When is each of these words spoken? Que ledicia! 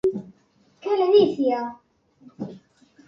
Que 0.81 0.89
ledicia! 1.01 1.59